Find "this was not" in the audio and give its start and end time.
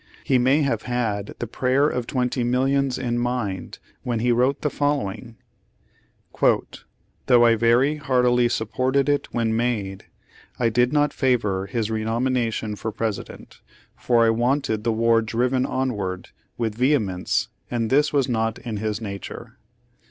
17.91-18.57